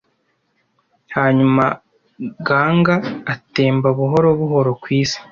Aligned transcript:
Hanyuma 1.15 1.63
Ganga 2.47 2.95
atemba 3.33 3.87
buhoro 3.97 4.27
buhoro 4.39 4.71
ku 4.81 4.87
isi, 5.01 5.19